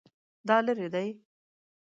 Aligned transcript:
دا 0.47 0.57
لیرې 0.65 0.87
دی؟ 0.93 1.07